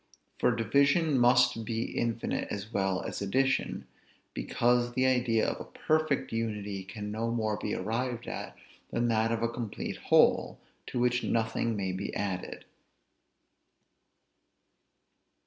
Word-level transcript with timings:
For 0.39 0.55
division 0.55 1.19
must 1.19 1.63
be 1.63 1.83
infinite 1.95 2.47
as 2.49 2.73
well 2.73 3.03
as 3.03 3.21
addition; 3.21 3.85
because 4.33 4.93
the 4.93 5.05
idea 5.05 5.47
of 5.47 5.61
a 5.61 5.65
perfect 5.65 6.31
unity 6.31 6.83
can 6.83 7.11
no 7.11 7.29
more 7.29 7.55
be 7.61 7.75
arrived 7.75 8.25
at, 8.27 8.57
than 8.89 9.09
that 9.09 9.31
of 9.31 9.43
a 9.43 9.47
complete 9.47 9.97
whole, 9.97 10.59
to 10.87 10.97
which 10.97 11.23
nothing 11.23 11.75
may 11.75 11.91
be 11.91 12.11
added. 12.15 12.65